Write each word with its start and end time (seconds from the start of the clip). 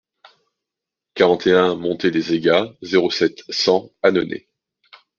quarante 1.13 1.45
et 1.45 1.51
un 1.53 1.75
montée 1.75 2.09
des 2.09 2.33
Aygas, 2.33 2.73
zéro 2.81 3.11
sept, 3.11 3.43
cent, 3.51 3.91
Annonay 4.01 4.47